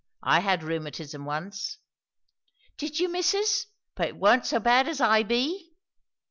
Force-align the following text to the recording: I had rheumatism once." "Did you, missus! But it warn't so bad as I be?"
I 0.23 0.39
had 0.39 0.63
rheumatism 0.63 1.25
once." 1.25 1.77
"Did 2.75 2.97
you, 2.99 3.07
missus! 3.07 3.67
But 3.93 4.07
it 4.07 4.17
warn't 4.17 4.47
so 4.47 4.59
bad 4.59 4.87
as 4.87 4.99
I 4.99 5.21
be?" 5.21 5.75